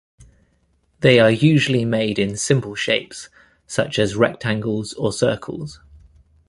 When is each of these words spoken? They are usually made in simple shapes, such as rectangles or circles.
They 1.01 1.19
are 1.19 1.29
usually 1.29 1.85
made 1.85 2.17
in 2.17 2.35
simple 2.35 2.73
shapes, 2.73 3.29
such 3.67 3.99
as 3.99 4.15
rectangles 4.15 4.93
or 4.93 5.13
circles. 5.13 5.79